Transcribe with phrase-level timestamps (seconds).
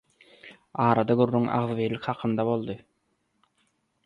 [0.85, 2.81] Arada gürrüň agzybirlik hakynda boldy.